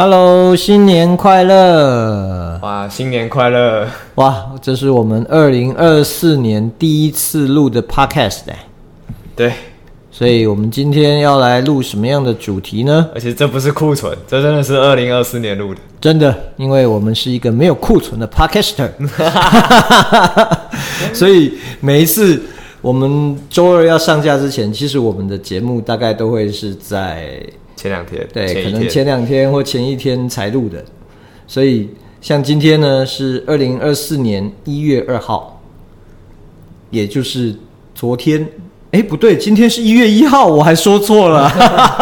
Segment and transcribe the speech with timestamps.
[0.00, 2.56] Hello，新年快乐！
[2.62, 3.84] 哇，新年快乐！
[4.14, 8.66] 哇，这是我们二零二四年第一次录的 Podcast 哎。
[9.34, 9.52] 对，
[10.12, 13.08] 所以我们今天要来录什么样的主题呢？
[13.12, 15.80] 而且这不是库存，这真的是二零二四年录的。
[16.00, 18.90] 真的，因为我们是一个没有库存的 Podcaster，
[21.12, 22.40] 所以每一次
[22.80, 27.42] 我们周二要上架之前，其实我们的节目大概都会是在。
[27.78, 30.84] 前两天，对，可能前两天或前一天才录的，
[31.46, 31.88] 所以
[32.20, 35.62] 像今天呢是二零二四年一月二号，
[36.90, 37.54] 也就是
[37.94, 38.48] 昨天，
[38.90, 41.48] 哎，不对，今天是一月一号，我还说错了，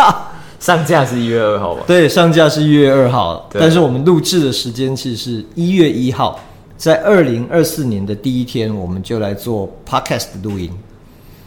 [0.59, 1.85] 上架是一月二号吧？
[1.87, 6.41] 对，上架是一月二号，但是我们录制的时间其实是一月一号，
[6.79, 10.71] 在二零二四年的第一天，我们就来做 podcast 录音，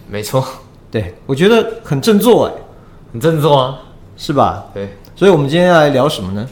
[0.07, 0.45] 没错，
[0.91, 2.53] 对，我觉得很振作哎，
[3.13, 3.79] 很振作啊。
[4.19, 4.65] 是吧？
[4.73, 6.47] 对，所以我们今天要来聊什么呢？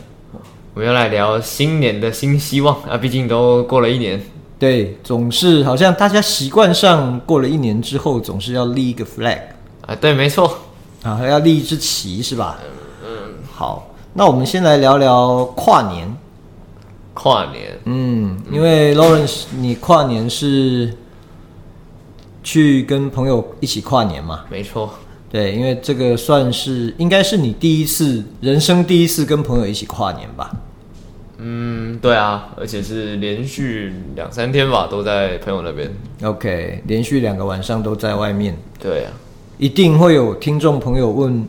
[0.74, 2.98] 我们要来聊新年的新希望啊！
[2.98, 4.22] 毕竟都过了一年，
[4.58, 9.40] 对，总是好像大家习惯上过了一年之后，总是要立一个 flag
[9.86, 9.94] 啊。
[9.96, 10.60] 对，没错，
[11.04, 12.58] 啊，要立一支旗是吧？
[12.64, 12.70] 嗯
[13.06, 13.34] 嗯。
[13.54, 16.16] 好，那我们先来聊聊跨年。
[17.14, 20.96] 跨年，嗯，因为 Lawrence，你跨年是
[22.44, 24.46] 去跟朋友一起跨年嘛？
[24.50, 24.94] 没错。
[25.30, 30.56] 对，因为这个算是应该是你第一次人生第一次跟朋友一起跨年吧？
[31.38, 35.94] 嗯，对啊，而且是连续两三天吧，都在朋友那边。
[36.24, 38.58] OK，连续两个晚上都在外面。
[38.80, 39.12] 对啊，
[39.58, 41.48] 一定会有听众朋友问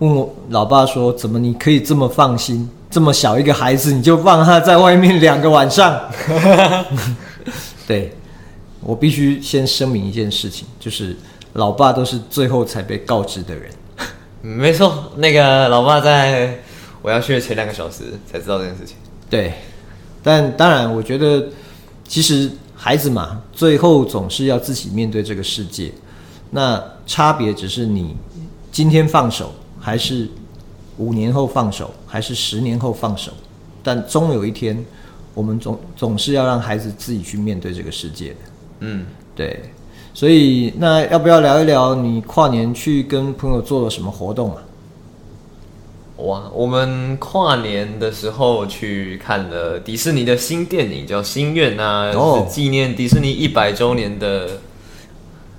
[0.00, 2.68] 问我老爸说：“怎么你可以这么放心？
[2.90, 5.98] 这么小一个孩子，你就放他在外面两个晚上？”
[7.88, 8.12] 对，
[8.82, 11.16] 我必须先声明一件事情，就是。
[11.54, 13.70] 老爸都是最后才被告知的人，
[14.42, 15.12] 没错。
[15.16, 16.58] 那个老爸在
[17.02, 18.96] 我要去的前两个小时才知道这件事情。
[19.30, 19.52] 对，
[20.22, 21.48] 但当然，我觉得
[22.04, 25.92] 其实孩子嘛，最后总是要自己面对这个世界。
[26.50, 28.16] 那差别只是你
[28.70, 30.28] 今天放手，还是
[30.96, 33.32] 五年后放手，还是十年后放手。
[33.82, 34.84] 但终有一天，
[35.34, 38.36] 我们总总是要让孩子自己去面对这个世界的。
[38.80, 39.72] 嗯，对。
[40.18, 44.60] 所以，那要不要聊一聊你跨年去跟朋友做了什么活动啊？
[46.16, 54.58] 哇，我们跨年的时候去看了迪士尼的新电影，叫《心愿》啊，哦，是纪念迪士尼一百周年的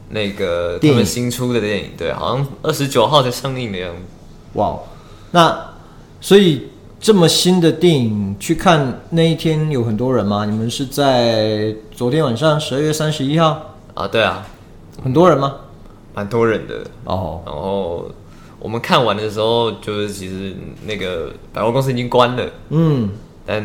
[0.10, 4.02] 那个他们新出的电影，对，好像二十九号才上映的样子。
[4.56, 4.78] 哇，
[5.32, 5.58] 那
[6.20, 6.68] 所以
[7.00, 10.44] 这么新的电影去看那一天有很多人吗？
[10.44, 13.68] 你们是在昨天晚上十二月三十一号？
[14.00, 14.46] 啊，对啊，
[15.04, 15.56] 很多人吗？
[16.14, 17.42] 蛮多人的哦。
[17.46, 18.10] 然后
[18.58, 20.56] 我们看完的时候，就是其实
[20.86, 23.10] 那个百货公司已经关了，嗯，
[23.46, 23.62] 但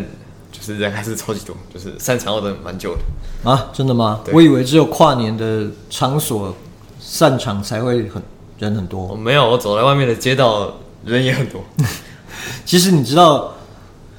[0.50, 3.70] 就是人还是超级多，就是散场的蛮久的啊。
[3.72, 4.22] 真的吗？
[4.32, 6.52] 我以为只有跨年的场所
[6.98, 8.20] 散场才会很
[8.58, 9.12] 人很多。
[9.12, 10.68] 哦，没有，我走在外面的街道
[11.04, 11.62] 人也很多。
[12.66, 13.54] 其实你知道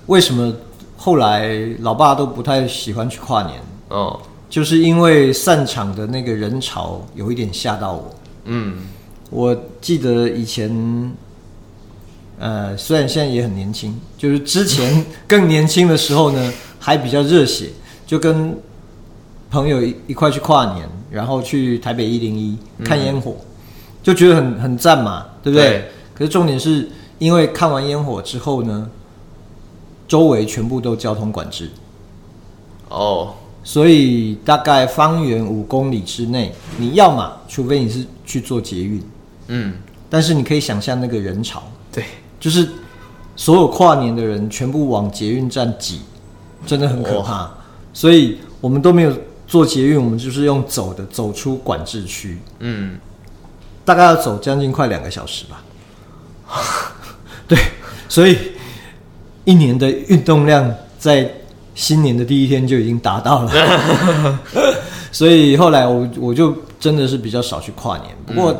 [0.06, 0.53] 为什么
[0.96, 1.50] 后来
[1.82, 3.62] 老爸都不太喜欢去跨年？
[3.90, 4.18] 哦。
[4.50, 8.16] 就是因为散场的那个人潮有一点吓到我。
[8.46, 8.78] 嗯，
[9.30, 11.12] 我记得以前，
[12.40, 17.70] 呃，虽然现在也很年轻，就是之前更年轻的时候呢，还比较热血，
[18.06, 18.56] 就跟
[19.50, 23.36] 朋友一一块去跨年，然后去台北一零一看烟火，
[24.03, 25.70] 就觉得很很赞嘛，对不对？
[25.70, 25.91] 对。
[26.14, 26.88] 可是重点是
[27.18, 28.90] 因为看完烟火之后呢，
[30.08, 31.72] 周围全部都交通管制。
[32.90, 33.34] 哦。
[33.66, 39.03] 所以大概方圆五公里之内，你要嘛，除非你是去做捷运，
[39.47, 39.73] 嗯，
[40.08, 42.06] 但是你可以想象那个人潮，对，
[42.40, 42.70] 就是
[43.35, 46.02] 所有跨年的人全部往捷运站挤，
[46.67, 47.52] 真的很可怕。
[47.91, 49.12] 所以我们都没有
[49.47, 53.00] 做捷运，我们就是用走的，走出管制区，嗯，
[53.84, 55.64] 大概要走将近快两个小时吧。
[57.47, 57.58] 对，
[58.08, 58.38] 所以
[59.44, 61.32] 一年的运动量在
[61.76, 64.40] 新年的第一天就已经达到了，
[65.12, 68.16] 所以后来我我就真的是比较少去跨年。
[68.26, 68.56] 不过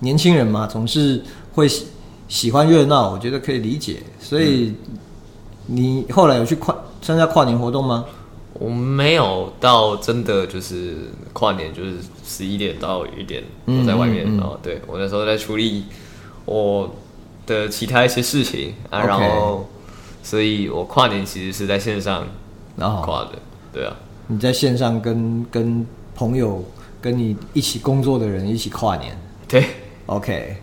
[0.00, 1.22] 年轻人嘛，总是
[1.54, 1.86] 会喜
[2.28, 4.02] 喜欢热闹，我觉得可以理解。
[4.20, 4.74] 所以
[5.66, 8.04] 你后来有去跨参加跨年活动吗？
[8.52, 10.96] 我没有到真的就是
[11.32, 11.94] 跨年，就是
[12.26, 14.28] 十一点到一点我在外面哦。
[14.28, 15.84] 嗯嗯嗯、对我那时候在处理
[16.44, 16.94] 我
[17.46, 19.66] 的其他一些事情啊然后
[20.22, 22.26] 所以我跨年其实是在线上。
[22.80, 23.32] 然后跨的，
[23.72, 23.94] 对啊，
[24.26, 26.64] 你在线上跟跟朋友、
[27.00, 29.16] 跟你一起工作的人一起跨年，
[29.46, 29.66] 对
[30.06, 30.56] ，OK，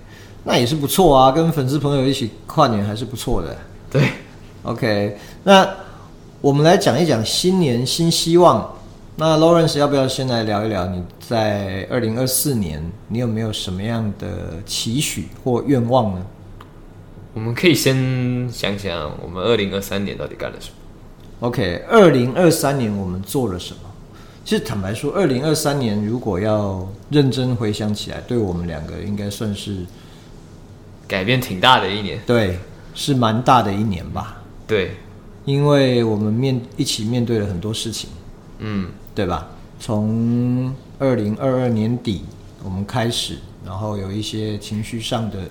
[0.44, 3.56] 那也是不错啊，跟粉丝朋友一起跨年还是不错的，
[3.92, 4.10] 对
[4.64, 5.69] ，OK，那
[6.42, 8.74] 我们来讲一讲新年新希望。
[9.20, 16.24] 那 Lawrence 要不要先来聊一聊你在二零二四年你有没有什么样的期许或愿望呢？
[17.34, 20.75] 我们可以先想想我们二零二三年到底干了什么。
[21.39, 23.80] OK，二零二三年我们做了什么？
[24.44, 29.86] 其实坦白说，二零二三年如果要认真回想起来，对我们两个应该算是
[31.07, 32.19] 改变挺大的一年。
[32.25, 32.57] 对，
[32.95, 34.42] 是蛮大的一年吧？
[34.66, 34.95] 对，
[35.45, 38.10] 因为我们面一起面对了很多事情，
[38.60, 39.50] 嗯，对吧？
[39.80, 42.24] 从二零二二年底
[42.63, 45.42] 我们开始，然后有一些情绪上的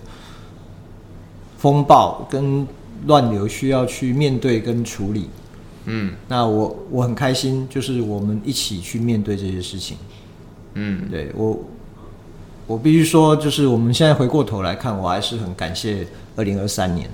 [1.59, 2.67] 风暴跟
[3.07, 5.31] 乱流需要去面对跟处理。
[5.87, 9.97] 嗯，那我我很开心，就是我们一起去面对这些事情。
[10.75, 11.59] 嗯，对我，
[12.67, 17.09] 我必须说，就是我们现在回过头来看，我还是很感谢二零二三年，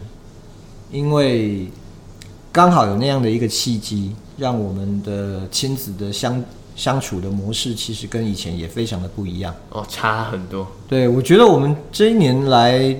[0.90, 1.68] 因为
[2.50, 6.42] 刚好有那样的一个契机，让我们的亲子的相
[6.74, 9.54] 相处的模式，其实跟以前也非常的不一样。
[9.70, 10.66] 哦，差很多。
[10.88, 12.96] 对，我觉得我们这一年来。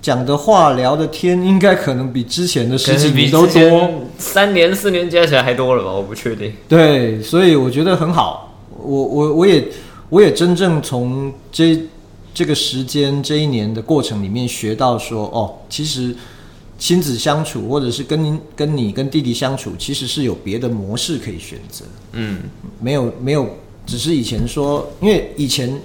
[0.00, 5.92] 讲的话、聊的天，应该可能比之前的事情比都多，三年四年加起来还多了吧？
[5.92, 6.52] 我不确定。
[6.68, 8.56] 对，所以我觉得很好。
[8.80, 9.68] 我我我也
[10.08, 11.78] 我也真正从这
[12.32, 16.14] 这个时间这一年的过程里面学到说，哦，其实
[16.78, 21.84] 亲子相处，或者是跟您跟你跟弟弟相处，其实是有别的模式可以选择。
[22.12, 22.42] 嗯，
[22.80, 23.48] 没有没有，
[23.84, 25.76] 只是以前说，因为以前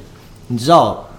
[0.48, 1.10] 你知道，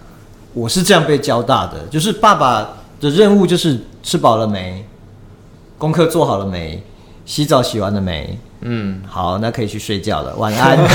[0.55, 2.81] 我是这样被教大的，就是爸爸。
[3.05, 4.85] 的任务就是吃饱了没，
[5.77, 6.83] 功课做好了没，
[7.27, 8.39] 洗澡洗完了没？
[8.63, 10.79] 嗯，好，那可以去睡觉了，晚安。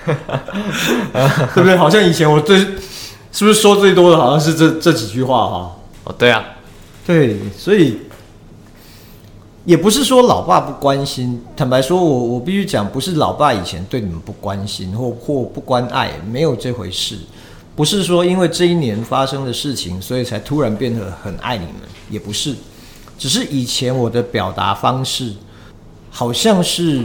[1.54, 1.76] 对不对？
[1.76, 2.58] 好像以前我最
[3.32, 5.76] 是不是说最多的好像是这这几句话哈？
[6.04, 6.42] 哦，对啊，
[7.06, 7.98] 对，所以
[9.64, 11.42] 也不是说老爸不关心。
[11.54, 17.18] 坦白说，我我必须讲，不是老爸以前对你们不关心或或不关爱，没有这回事。
[17.80, 21.76] 不是说因为这一年发生的事情，所以才突然变得很爱你们，
[22.10, 22.54] 也不是，
[23.16, 25.32] 只是以前我的表达方式，
[26.10, 27.02] 好像是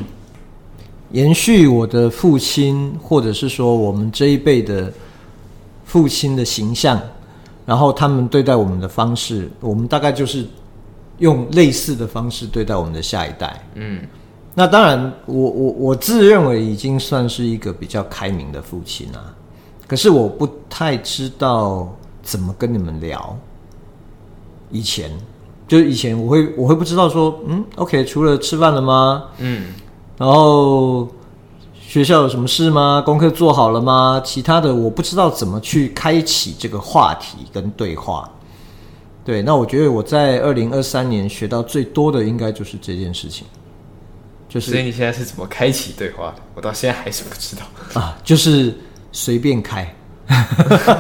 [1.12, 4.92] 延续我的父亲，或者是说我们这一辈的
[5.86, 7.01] 父亲的形象，
[7.66, 10.45] 然后他们对待我们的方式，我们大概就是
[11.19, 13.66] 用类似的方式对待我们的下一代。
[13.75, 14.01] 嗯，
[14.54, 19.33] 那当然我，我我我自认为已经算是一个比较开明的父亲啊。
[19.87, 23.37] 可是我不太知道怎么跟你们聊。
[24.71, 25.11] 以前，
[25.67, 29.25] 就是以前我会我会不知道说，嗯，OK，除了吃饭了吗？
[29.38, 29.74] 嗯，
[30.17, 31.07] 然后
[31.79, 33.01] 学校有什么事吗？
[33.05, 34.19] 功课做好了吗？
[34.25, 38.29] 其他的我不知道怎么去开启这个话题跟对话。
[39.24, 43.45] 对，那我觉得我在二零二三年学到最多的应该就是这件事情。
[44.50, 46.41] 就是，所以你现在是怎么开启对话的？
[46.55, 48.74] 我到现在还是不知道啊，就是。
[49.17, 49.95] 随便开，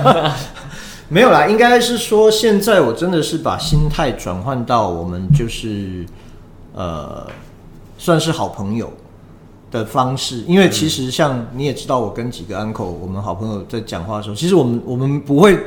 [1.09, 6.05] 没有啦，应该是说现在我真的是把心态转换到我们就是
[6.73, 7.27] 呃，
[7.97, 8.89] 算是好朋友
[9.69, 15.59] 的方式，因为其实像你也知道，我跟几个 uncle 我们好朋友在讲话的时候，其实我们我们不会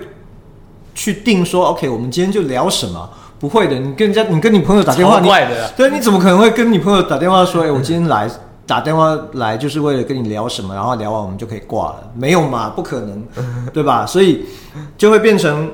[0.94, 3.78] 去定说 OK，我们今天就聊什么，不会的。
[3.78, 8.26] 你跟人家，你跟你朋友打电话，怪的，对，你怎么可能会跟你朋友打电话说，哎，我今天来。
[8.68, 12.68] 打电话来就是为了跟你聊什么，然后聊完我们就可以挂了，没有嘛？
[12.76, 13.26] 不可能，
[13.72, 14.04] 对吧？
[14.04, 14.44] 所以
[14.98, 15.70] 就会变成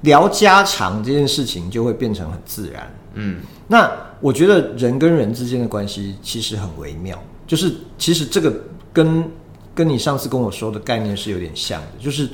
[0.00, 2.92] 聊家常这件事情就会变成很自然。
[3.14, 3.88] 嗯，那
[4.20, 8.52] 我觉得人跟人之间的关系其实很微妙，就是其实这个
[8.92, 9.24] 跟
[9.72, 12.28] 跟你上次跟我说的概念是有点像的，就是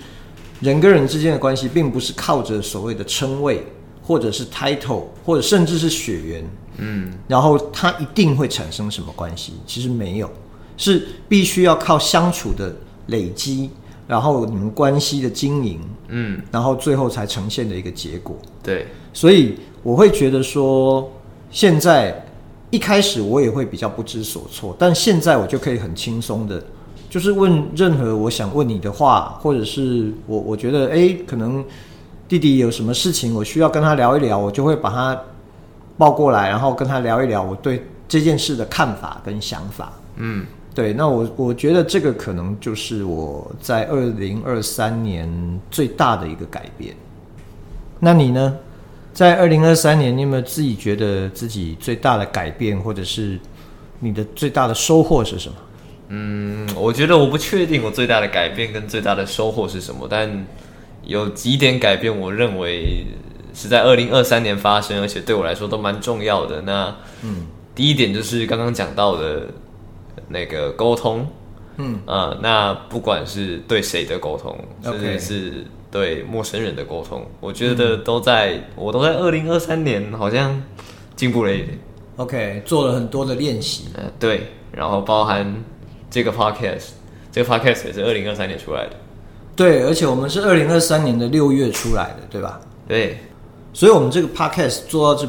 [0.61, 3.67] 人跟人之间的关系并不是靠着所谓的称谓，
[4.03, 6.43] 或者是 title，或者甚至是血缘。
[6.79, 9.55] 嗯，然后它一定会产生什么关系？
[9.67, 10.31] 其实没有，
[10.77, 12.75] 是必须要靠相处的
[13.07, 13.71] 累积，
[14.07, 18.37] 然后你们关系的经营，嗯，然后最后才呈现的一个结果。
[18.63, 21.11] 对，所以我会觉得说，
[21.51, 22.25] 现在
[22.71, 26.63] 一开始我也会比较不知所措，但现在我就可以很轻松的，
[27.09, 31.65] 就是问任何我想问你的话，或者是我我觉得哎，可能
[32.29, 35.19] 弟弟有什么事情我需要跟他聊一聊，我就会把他
[35.99, 39.93] 抱过来，然后跟他聊一聊我对这件事的看法跟想法。
[40.17, 45.29] 嗯，对，那我我觉得这个可能就是我在二零二三年
[45.71, 46.95] 最大的一个改变。
[47.99, 48.57] 那你呢？
[49.13, 53.41] 在二零二三年，你有没有自己觉得自己最大的改变，或者是
[53.99, 55.55] 你的最大的收获是什么？
[56.09, 60.47] 嗯，我觉得我不确定我最大的改变跟最大的收获是什么，但
[61.03, 63.07] 有几点改变，我认为
[63.57, 66.61] 是在二零二三年发生，而且对我来说都蛮重要的。
[66.63, 69.49] 那嗯，第一点就是刚刚讲到的
[70.29, 71.27] 那个沟通，
[71.79, 75.67] 嗯啊、呃，那不管是对谁的沟通，甚至是。
[75.89, 80.63] 对陌生人的沟通，我觉得都在，嗯、我都在二零二三年好像
[81.15, 81.79] 进步了一点。
[82.17, 83.85] OK，做了很多的练习。
[83.95, 85.65] 呃，对，然后包含
[86.11, 86.89] 这个 podcast，
[87.33, 88.91] 这个 podcast 也是二零二三年出来的。
[89.55, 92.61] 对，而且我们是二零二三年的六月出来的，对吧？
[92.87, 93.19] 对，
[93.77, 95.29] 所以我们这个 podcast 做到这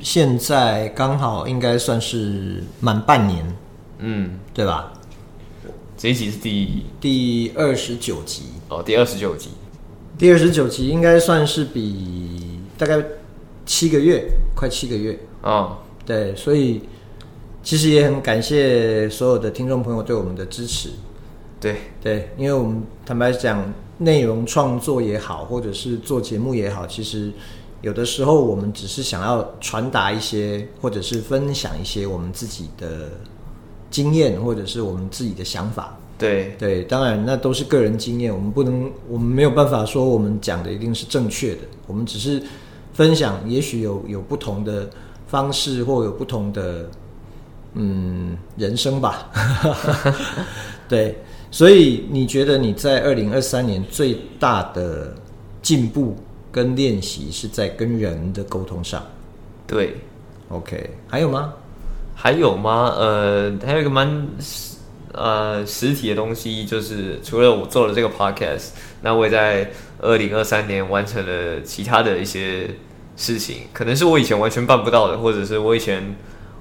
[0.00, 3.56] 现在刚好应该算是满半年，
[4.00, 4.92] 嗯，对吧？
[5.96, 8.46] 这一集是第第二十九集。
[8.68, 9.50] 哦，第二十九集。
[10.18, 13.00] 第二十九集应该算是比大概
[13.64, 14.24] 七个月，
[14.56, 15.16] 快七个月。
[15.40, 16.80] 啊，哦、对，所以
[17.62, 20.88] 其实也很感谢所有的听众朋友对我们的支持，
[21.60, 21.76] 对。
[22.02, 27.32] 对，因为我们坦白讲，内容创作也好，或者是做节目也好，其实
[27.84, 33.10] 有的时候我们只是想要传达一些，或者是分享一些我们自己的
[33.90, 35.94] 经验，或者是我们自己的想法。
[36.16, 42.42] 对对，当然那都是个人经验，我们不能，我们没有办法说我们讲的一定是正确的，我们只是
[42.94, 44.88] 分享，也许有有不同的
[45.26, 46.88] 方式，或有不同的
[47.74, 49.30] 嗯人生吧。
[50.88, 51.18] 对，
[51.50, 55.14] 所以你觉得你在二零二三年最大的
[55.60, 56.16] 进步
[56.54, 59.02] 跟练习是在跟人的沟通上？
[59.66, 59.96] 对
[60.48, 61.52] ，OK，还有吗？
[62.14, 62.94] 还有吗？
[62.96, 64.28] 呃，还有一个蛮。
[65.16, 68.70] 呃，实体的东西就是除了我做了这个 podcast，
[69.00, 69.70] 那我也在
[70.00, 72.68] 二零二三年完成了其他的一些
[73.16, 76.02] 事情，可能是我以前完全办不到的，或者是我以前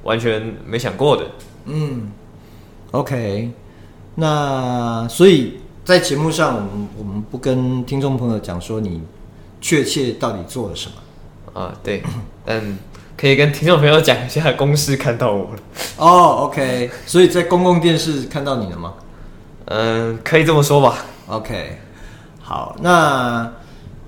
[0.04, 1.26] 完全没想过的。
[1.66, 2.12] 嗯
[2.92, 3.50] ，OK，
[4.14, 9.02] 那所以在节目上，我们我们不跟听众朋友讲说你
[9.64, 11.74] 确切到底做了什么啊？
[11.82, 12.04] 对，
[12.46, 12.78] 但。
[13.16, 15.60] 可以跟听众朋友讲一下，公司看到我了
[15.98, 16.10] 哦。
[16.10, 18.96] Oh, OK，所以在公共电视看到你了吗？
[19.66, 21.06] 嗯，可以这么说吧。
[21.28, 21.78] OK，
[22.42, 23.50] 好，那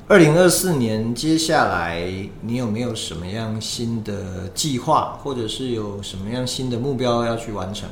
[0.09, 2.03] 二零二四年接下来
[2.41, 7.87] 你有没有什么样新的计划，或者是有什么样新的目标要去完成？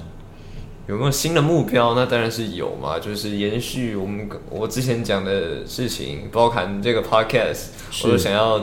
[0.88, 1.94] 有没有新的目标？
[1.96, 7.68] 那当然是有嘛，就是延续我们我之前讲的事情，包含这个 Podcast，
[8.04, 8.62] 我都想要。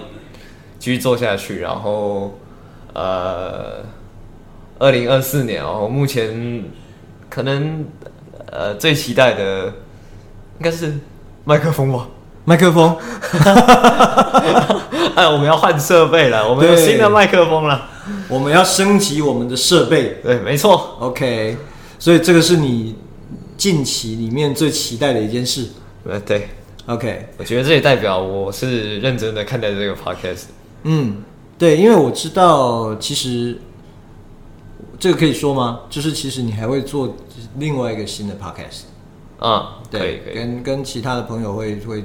[0.78, 2.38] 继续做下去，然后，
[2.94, 3.84] 呃，
[4.78, 6.64] 二零二四年哦，目前
[7.28, 7.84] 可能
[8.50, 10.98] 呃最期待的应该是
[11.44, 12.08] 麦克风吧，
[12.46, 12.96] 麦克风，
[15.14, 17.86] 哎，我们要换设备了，我们有新的麦克风了，
[18.30, 21.58] 我们要升级我们的设备，对，没错，OK，
[22.00, 22.96] 所以这个是你
[23.58, 25.68] 近期里面最期待的一件事，
[26.04, 26.48] 呃，对
[26.86, 30.44] ，OK，我觉得这也代表我是认真的看待这个 podcast。
[30.84, 31.22] 嗯，
[31.58, 33.60] 对，因为我知道，其实
[34.98, 35.80] 这个可以说吗？
[35.90, 37.14] 就是其实你还会做
[37.58, 38.84] 另外一个新的 podcast
[39.38, 42.02] 啊，对，跟跟其他的朋友会会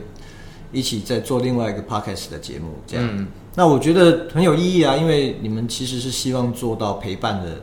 [0.74, 3.10] 一起在做另外一个 podcast 的节目，这样。
[3.10, 7.62] 嗯，那我觉得很有意义啊，因为你们其实是希望做到陪伴的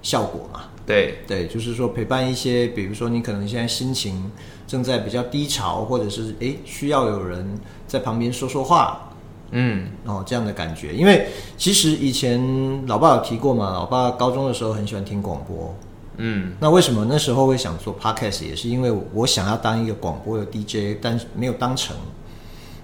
[0.00, 0.62] 效果嘛。
[0.86, 4.30] 对对，就是说陪伴一些，比如说你可能现在心情
[4.66, 9.08] 正在比较低潮，或者是诶需要有人在旁边说说话。
[9.54, 11.26] 嗯，哦，这样的感觉，因为
[11.58, 15.74] 其实以前老爸有提过嘛，老爸高中的时候很喜欢听广播，
[16.16, 21.94] 嗯，那为什么那时候会想做 podcast，也是因为我想要当一个广播的 DJ，但是没有当成。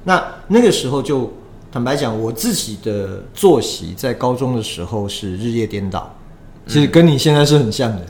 [0.05, 1.33] 那那个时候就
[1.73, 6.15] 坦白讲，我自己的作息在高中的时候是日夜颠倒，
[6.69, 8.03] 其实跟你现在是很像的，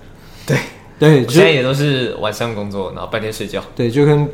[0.47, 0.61] 对、嗯、
[0.99, 4.29] 对，我现在也都是晚上工作，然后白天睡觉，对，就跟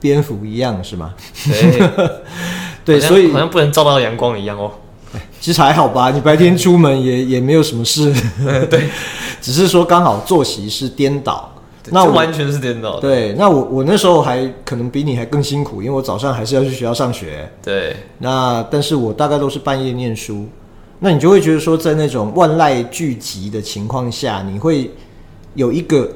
[0.00, 1.12] 蝙蝠一样，是吗？
[1.44, 1.90] 对。
[2.86, 4.70] 对，所以好像不能照到阳光一样哦。
[5.40, 8.14] 其实还好吧，你白天出门也也没有什么事。
[8.70, 8.88] 对，
[9.40, 11.52] 只是说刚好作息是颠倒，
[11.86, 13.00] 那完全是颠倒。
[13.00, 17.50] 对，那我我那时候还可能比你还更辛苦，因为我早上还是要去学校上学。
[17.60, 20.46] 对，那但是我大概都是半夜念书，
[20.98, 24.90] 那你就会觉得说，在那种万籁俱寂的情况下，你会
[25.54, 26.10] 有一个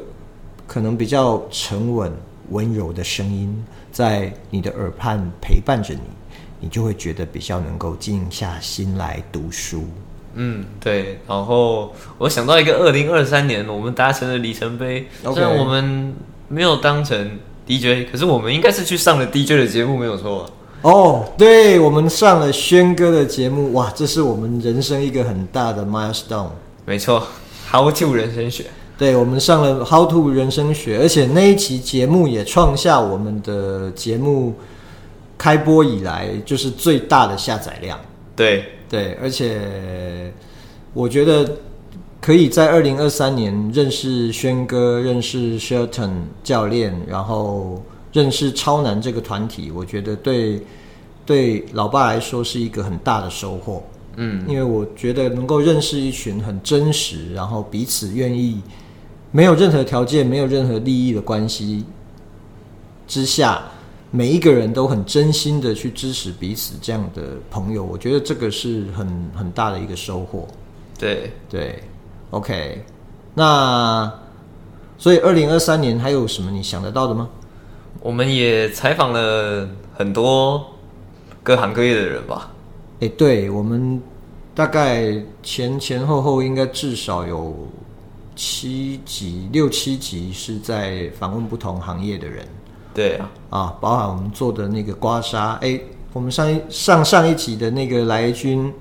[0.66, 2.10] 可能比较沉稳、
[2.50, 6.00] 温柔的声音在你的耳畔陪伴着你，
[6.60, 9.84] 你就会觉得比较能够静下心来读书。
[10.34, 11.18] 嗯，对。
[11.28, 16.14] 然后我想到一个二零二三年我们达成的里程碑.虽然我们
[16.48, 20.48] 没有当成 DJ，可是我们应该是去上了 DJ 的节目，没有错。
[20.82, 26.48] 哦，oh, 对，我们上了轩哥的节目，哇，这是我们人生一个很大的 milestone。
[26.86, 27.22] 没错
[27.70, 28.64] ，How to 人生学。
[28.96, 34.54] 对，我们上了 How to 人生学，而且那一期节目也创下我们的节目
[35.36, 38.00] 开播以来就是最大的下载量。
[38.34, 40.32] 对对，而且
[40.94, 41.58] 我觉得
[42.22, 46.10] 可以在二零二三年认识轩哥，认识 Shelton
[46.42, 47.82] 教练，然后。
[48.12, 50.60] 认识超男这个团体，我觉得对
[51.24, 53.82] 对老爸来说是一个很大的收获。
[54.16, 58.60] 嗯，因为我觉得能够认识一群很真实，然后彼此愿意，
[59.30, 61.84] 没有任何条件、没有任何利益的关系
[63.06, 63.62] 之下，
[64.10, 70.46] 每一个人都很真心的去支持彼此这样的朋友，我觉得这个是很很大的一个收获。
[70.98, 71.82] 对对
[72.30, 72.84] ，OK，
[73.34, 74.12] 那
[74.98, 77.28] 所以二零二三年还有什么你想得到的吗？
[78.00, 80.74] 我们也采访了很多
[81.42, 82.50] 各行各业的人吧？
[83.00, 84.00] 哎，对，我们
[84.54, 87.68] 大概前前后后应该至少有
[88.34, 92.46] 七集、六七集是在访问不同行业的人。
[92.94, 95.56] 对啊，啊，包含我们做的那个刮痧。
[95.60, 95.78] 哎，
[96.12, 98.72] 我们上一上上一集的那个来军，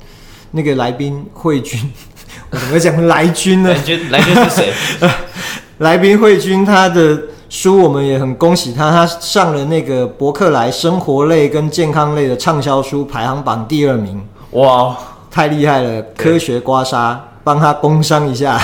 [0.51, 1.79] 那个来宾慧君，
[2.51, 3.69] 我怎么讲来军呢？
[3.69, 4.73] 来军，来军是谁？
[5.79, 7.21] 来宾慧君，他的。
[7.50, 14.96] 书我们也很恭喜他，他上了那个博客来生活类跟健康类的畅销书排行榜第二名，哇，
[15.32, 16.00] 太厉害了！
[16.15, 18.60] 科学刮痧，帮他工商一下，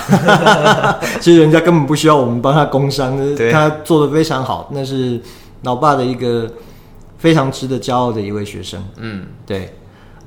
[1.20, 3.18] 其实人家根本不需要我们帮他工商，
[3.52, 5.20] 他做的非常好，那是
[5.64, 6.48] 老爸的一个
[7.18, 8.80] 非常值得骄傲的一位学生。
[8.98, 9.74] 嗯，对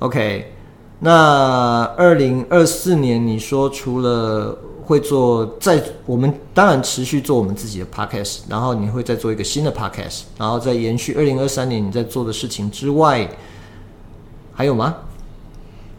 [0.01, 0.53] ，OK，
[0.99, 4.59] 那二零二四年你说除了。
[4.89, 13.29] 会做在我们当然持续做我们自己的 podcast，然后你会再做一个新的 podcast，然后再延续二零二三年你在做的事情之外，
[14.55, 14.97] 还有吗？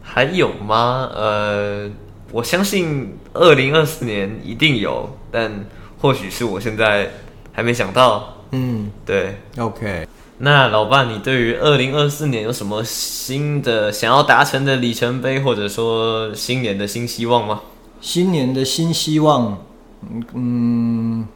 [0.02, 1.08] 还有吗？
[1.14, 1.88] 呃，
[2.32, 5.64] 我相信二零二四年一定有，但
[6.00, 7.12] 或许是我现在
[7.52, 8.38] 还没想到。
[8.50, 10.08] 嗯，对，OK。
[10.38, 17.60] 那老爸，你对于二零二四年有什么新的想要达成的里程碑，或者说新年的新希望吗？
[18.00, 19.58] 新年的新希望，
[20.32, 21.26] 嗯，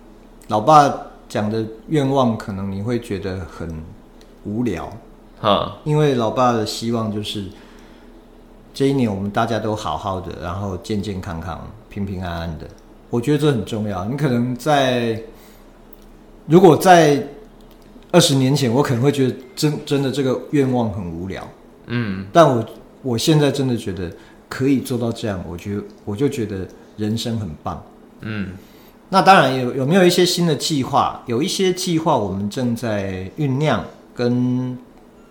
[0.49, 0.93] 老爸
[1.29, 3.83] 讲的愿望可能你会觉得很
[4.45, 4.91] 无聊，
[5.41, 7.45] 哈，因为老爸的希望就是
[8.73, 12.67] 这一年我们大家都好好的，然后健健康康、平平安安的。
[13.11, 14.05] 我觉得这很重要。
[14.07, 15.23] 你可能在
[16.47, 17.23] 如果在
[18.11, 21.47] 二十年前，我可能会觉得真真的这个愿望很无聊，
[21.89, 22.65] 嗯，但我
[23.03, 24.11] 我现在真的觉得。
[24.55, 26.65] 可以做到这样，我觉得我就觉得
[26.97, 27.83] 人生很棒。
[28.21, 28.51] 嗯，
[29.09, 31.21] 那当然有有没有一些新的计划？
[31.27, 34.79] 有一些计划我们正在酝酿跟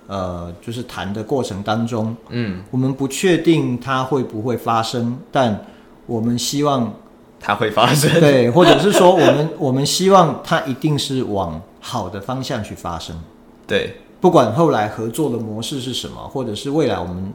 [0.08, 2.14] 呃，就是谈的过程当中。
[2.32, 5.58] 嗯，我们不确定它会不会发生，但
[6.06, 6.94] 我们希望
[7.40, 8.20] 它会发生。
[8.20, 13.18] 对，或者是说我们 我们希望它一定是往好的方向去发生。
[13.66, 17.32] 对，不管后来合作的模式是什么，或者是未来我们。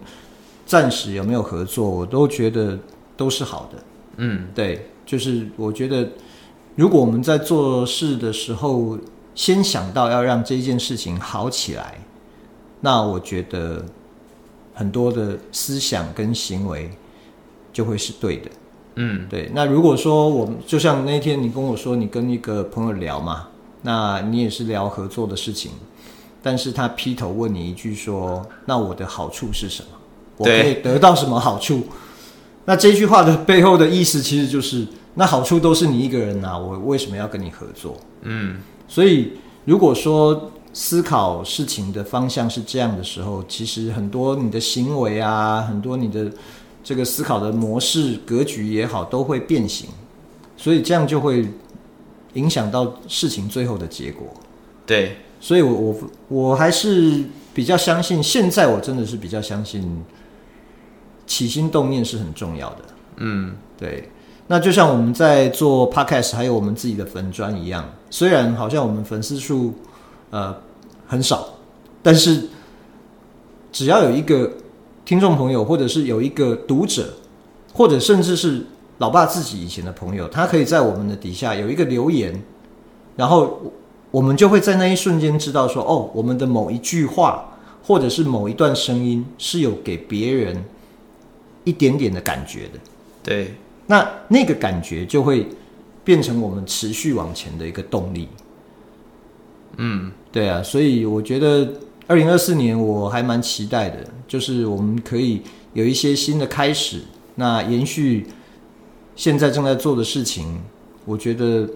[0.69, 2.79] 暂时有没有合作，我都觉得
[3.17, 3.83] 都是好的。
[4.19, 6.07] 嗯，对，就是我觉得，
[6.77, 8.99] 如果我们在做事的时候，
[9.35, 11.99] 先想到要让这件事情好起来，
[12.83, 13.83] 那我觉得
[14.75, 16.91] 很多的思想跟行为
[17.73, 18.51] 就会是对的。
[18.97, 19.51] 嗯，对。
[19.55, 23.49] 那如果说我们就像那天你跟我说，你跟一个朋友聊嘛，
[23.81, 25.73] 那你也是聊合作的事情，
[26.43, 29.89] 但是他劈头问你一句说：“那我的好处是什么？”
[30.39, 31.83] 我可以得到什么好处？
[32.65, 37.97] 那这句话的背后的意思，其实就是那好处都是你一个人拿，我为什么要跟你合作？
[38.23, 39.33] 嗯，所以
[39.65, 46.31] 如果说思考事情的方向是这样的时候，其实很多你的行为啊，很多你的
[46.85, 49.89] 这个思考的模式、格局也好，都会变形，
[50.57, 51.49] 所以这样就会
[52.35, 54.29] 影响到事情最后的结果。
[54.85, 55.97] 对，所以我我
[56.29, 57.25] 我还是
[57.55, 60.05] 比较相信，现在我真的是比较相信。
[61.29, 62.85] 起心动念是很重要的，
[63.19, 64.11] 嗯，对。
[64.49, 69.75] 那就像我们在做 podcast，还有我们自己的粉专一样，虽然好像我们粉丝数
[70.31, 70.57] 呃
[71.07, 71.47] 很少，
[72.03, 72.49] 但是
[73.71, 74.51] 只要有一个
[75.05, 77.13] 听众朋友，或者是有一个读者，
[77.75, 78.65] 或者甚至是
[78.97, 82.43] 老爸自己以前的朋友，他可以在我们的底下有一个留言，
[83.17, 83.61] 然后
[84.11, 90.65] 我们就会在那一瞬间知道说，哦，我们的某一句话，或者是某一段声音，是有给别人
[91.69, 92.81] 一点点的感觉的。
[93.23, 93.53] 对，
[93.87, 95.47] 那那个感觉就会
[96.03, 98.27] 变成我们持续往前的一个动力。
[99.77, 101.71] 嗯，对啊，所以我觉得
[102.07, 105.43] 二零二四年我还蛮期待的，就是我们可以
[105.75, 107.03] 有一些新的开始，
[107.35, 108.27] 那延续
[109.15, 110.59] 现在正在做的事情。
[111.05, 111.69] 我觉得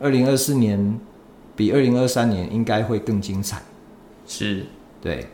[0.00, 0.98] 二零二四年
[1.54, 3.62] 比二零二三年应该会更精彩。
[4.26, 4.64] 是，
[5.00, 5.26] 对。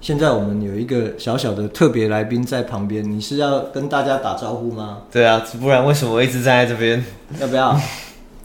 [0.00, 4.98] 现在我们有一个小小的特别来宾在旁边，你是要跟大家打招呼吗？
[5.10, 7.04] 对啊，不然为什么我一直站在这边？
[7.40, 7.78] 要不要？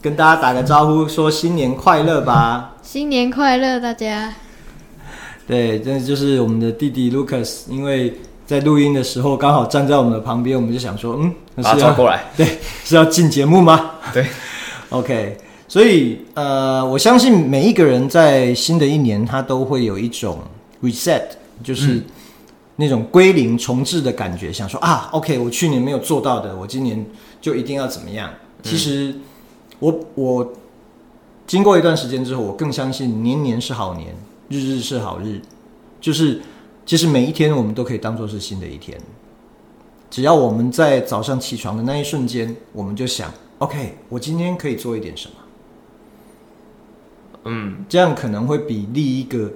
[0.02, 2.74] 跟大家打个招呼，说新年快乐吧！
[2.82, 4.34] 新年快乐，大家。
[5.46, 8.14] 对，这就是我们的弟弟 Lucas，因为
[8.44, 13.92] 在录音的时候刚好站在我们的旁边，我们就想说，嗯，把他抓过来，对，是要进节目吗？
[14.12, 14.26] 对，
[14.90, 15.38] OK。
[15.66, 20.38] 所以呃，我相信每一个人在新的一年，他都会有一种
[20.82, 21.22] reset，
[21.62, 22.02] 就是
[22.76, 27.06] 那种归零重置的感觉，想说啊，OK，我去年没有做到的，我今年
[27.40, 28.30] 就一定要怎么样？
[28.62, 29.12] 其实。
[29.12, 29.20] 嗯
[29.80, 30.52] 我我
[31.46, 34.14] 经过一段时间之后，我更相信年年是好年，
[34.48, 35.42] 日日是好日。
[36.00, 36.40] 就是
[36.86, 38.98] 其实每一天我们都可以当做是新的一天，
[40.08, 45.34] 只要我们在早上起床的那一瞬间，我们就想：OK，我今天可以做一点什么？
[47.46, 49.52] 嗯，这样可能会比立一个。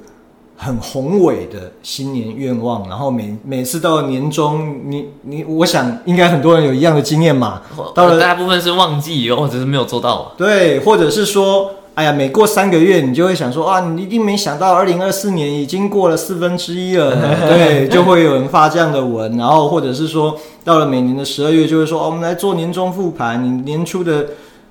[0.60, 7.62] 很宏伟的新年愿望，然后每每次到了年终，你你，我想应该很多人有一样的经验嘛。
[7.94, 10.32] 到了大部分是忘记，或者是没有做到。
[10.36, 17.14] 对，或者是说，哎呀，每过三个月，你就会想说，啊，你一定没想到，二零二四年已经过了四分之一了。
[17.46, 24.26] 对，就会有人发这样的文，然后或者是说，到了每年的十二月，就会说，哦，我们来做年终复盘，你年初的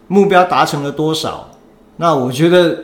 [0.09, 1.47] 目标达成了多少？
[1.95, 2.77] 那我觉得。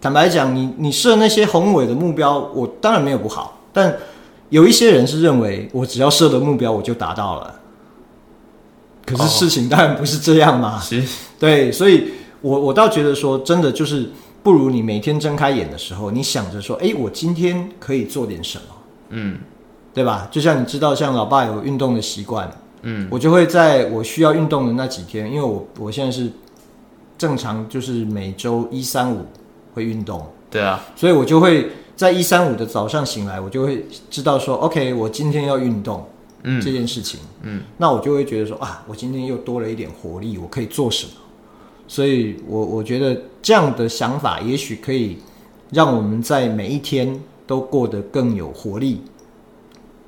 [0.00, 3.96] 坦白讲，你你设那些宏伟的目标，我当然没有不好，但
[4.48, 7.54] 有一些人是认为我只要设的目标我就达到了，
[9.04, 10.78] 可是事情当然不是这样嘛。
[10.80, 11.02] 是，
[11.38, 14.08] 对，所以我我倒觉得说，真的就是
[14.42, 18.64] 不如你每天睁开眼的时候，你想着说，哎，我今天可以做点什么，
[19.10, 19.38] 嗯，
[19.92, 20.28] 对吧？
[20.30, 22.48] 就像你知道，像老爸有运动的习惯，
[22.82, 26.30] 嗯，我就会在我需要运动的那几天，因为我我现在是
[27.18, 29.26] 正常就是每周一三五。
[29.74, 36.06] 会运动，对啊，所以我就会在一三五的早上醒来，我就会知道说，OK，我今天要运动，
[36.42, 41.12] 嗯，这件事情，嗯，那我就会觉得说啊，我今天又多了一点活力，我可以做什么？
[41.86, 45.18] 所以我我觉得这样的想法，也许可以
[45.70, 49.02] 让我们在每一天都过得更有活力，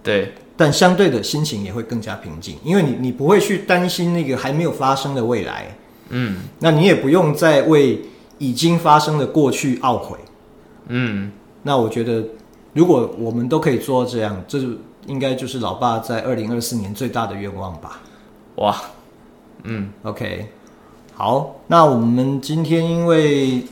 [0.03, 5.77] 对，但相对的心情也会更加平静，因为你你不会去担心那个还没有发生的未来，
[6.11, 8.01] 嗯，那你也不用再为。
[8.41, 10.17] 已经发生的过去懊悔，
[10.89, 11.31] 嗯，
[11.63, 12.25] 那我觉得，
[12.73, 14.69] 如果我们都可以做到这样，这就
[15.07, 18.01] 应该就是老爸在二零二四年最大的愿望吧。
[18.57, 18.75] 哇，
[19.65, 20.47] 嗯，OK，
[21.13, 23.63] 好，那我们今天因为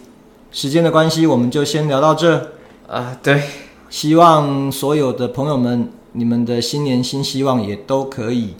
[0.52, 2.52] 时间的关系，我们就先聊到这。
[2.86, 3.42] 啊，对，
[3.88, 8.54] 希望所有的朋友们，你们的新年新希望也都可以，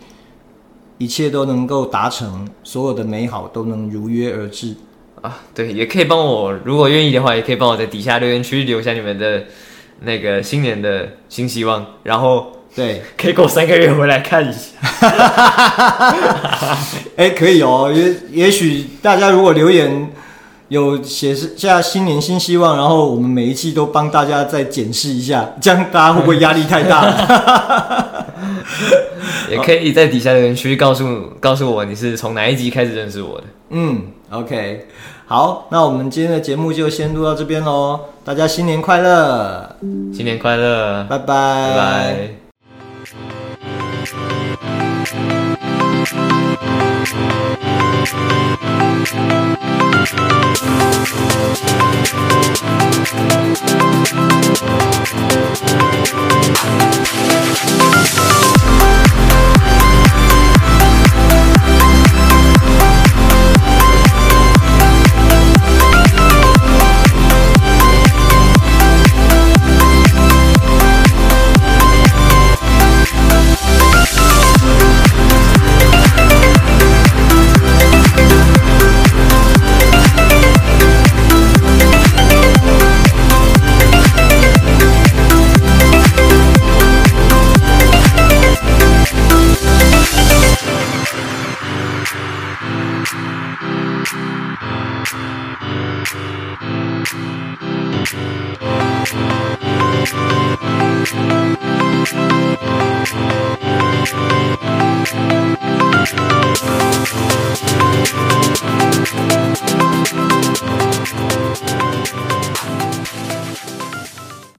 [0.97, 4.75] 一切都能够达成，所有的美好都能如约而至。
[5.23, 9.45] 啊，对，也可以帮我，如果愿意的话，也可以帮我在底下留言区留下你们的
[10.03, 14.69] 那个新年的新希望，然后对， 可以过三个月回来看一下。
[17.17, 20.13] 哎，可以哦，也也许大家如果留言
[20.69, 27.05] 有写下新年新希望，然后我们每一期都帮大家再检视一下，这样大家会不会压力太大？
[29.51, 33.45] 也可以在底下留言区告诉告诉我你是从哪一集开始认识我的。
[33.71, 34.87] 嗯 ok
[35.27, 39.75] 好那我们今天的节目就先录到这边喽大家新年快乐。
[40.13, 41.03] 新年快乐。
[41.09, 41.25] 拜拜。
[41.25, 42.49] 拜拜。